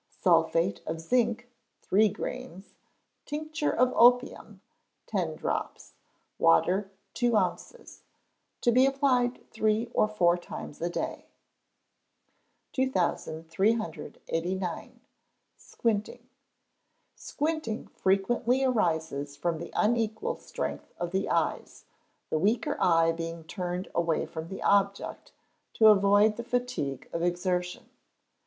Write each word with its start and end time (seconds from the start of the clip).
Sulphate 0.19 0.81
of 0.87 0.99
zinc, 0.99 1.47
three 1.83 2.09
grains; 2.09 2.73
tincture 3.23 3.69
of 3.71 3.93
opium, 3.95 4.59
ten 5.05 5.35
drops; 5.35 5.93
water, 6.39 6.89
two 7.13 7.35
ounces. 7.37 8.01
To 8.61 8.71
be 8.71 8.87
applied 8.87 9.47
three 9.51 9.91
or 9.93 10.07
four 10.07 10.39
times 10.39 10.81
a 10.81 10.89
day. 10.89 11.27
2389. 12.73 15.01
Squinting. 15.55 16.27
Squinting 17.15 17.85
frequently 17.89 18.63
arises 18.63 19.37
from 19.37 19.59
the 19.59 19.71
unequal 19.75 20.35
strength 20.35 20.91
of 20.97 21.11
the 21.11 21.29
eyes, 21.29 21.85
the 22.31 22.39
weaker 22.39 22.75
eye 22.81 23.11
being 23.11 23.43
turned 23.43 23.87
away 23.93 24.25
from 24.25 24.47
the 24.47 24.63
object, 24.63 25.31
to 25.73 25.89
avoid 25.89 26.37
the 26.37 26.43
fatigue 26.43 27.07
of 27.13 27.21
exertion. 27.21 27.87